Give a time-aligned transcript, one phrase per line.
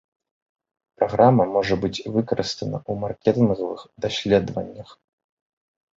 [1.01, 4.89] Праграма можа быць выкарыстана ў маркетынгавых даследаваннях.